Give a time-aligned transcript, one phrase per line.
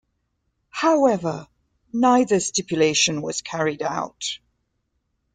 [0.71, 1.47] However,
[1.93, 4.39] neither stipulation was carried out.